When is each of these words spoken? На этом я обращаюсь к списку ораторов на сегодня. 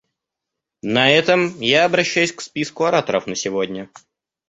На 0.81 1.11
этом 1.11 1.59
я 1.61 1.85
обращаюсь 1.85 2.31
к 2.33 2.41
списку 2.41 2.85
ораторов 2.85 3.27
на 3.27 3.35
сегодня. 3.35 3.87